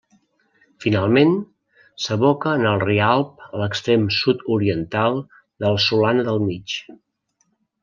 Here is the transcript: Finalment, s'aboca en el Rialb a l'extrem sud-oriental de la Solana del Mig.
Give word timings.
Finalment, 0.85 1.35
s'aboca 2.05 2.53
en 2.61 2.65
el 2.69 2.81
Rialb 2.85 3.45
a 3.49 3.61
l'extrem 3.65 4.09
sud-oriental 4.21 5.23
de 5.35 5.71
la 5.75 5.85
Solana 5.89 6.27
del 6.31 6.45
Mig. 6.49 6.77